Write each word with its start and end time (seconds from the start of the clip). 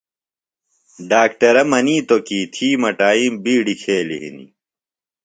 ڈاکٹرہ 1.11 1.63
منِیتوۡ 1.71 2.23
کیۡ 2.27 2.47
تھی 2.53 2.69
مٹائیم 2.81 3.33
بِیڈیۡ 3.43 3.79
کھیلیۡ 3.81 4.21
ہِنیۡ 4.23 4.51